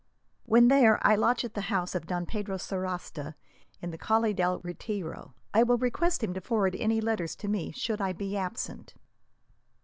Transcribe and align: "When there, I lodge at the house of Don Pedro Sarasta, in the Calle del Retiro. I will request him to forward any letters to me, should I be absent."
"When 0.45 0.67
there, 0.67 0.97
I 1.05 1.13
lodge 1.15 1.45
at 1.45 1.53
the 1.53 1.61
house 1.69 1.93
of 1.93 2.07
Don 2.07 2.25
Pedro 2.25 2.57
Sarasta, 2.57 3.35
in 3.83 3.91
the 3.91 3.99
Calle 3.99 4.33
del 4.33 4.59
Retiro. 4.61 5.35
I 5.53 5.61
will 5.61 5.77
request 5.77 6.23
him 6.23 6.33
to 6.33 6.41
forward 6.41 6.75
any 6.77 6.99
letters 6.99 7.35
to 7.35 7.47
me, 7.47 7.71
should 7.71 8.01
I 8.01 8.11
be 8.11 8.35
absent." 8.35 8.95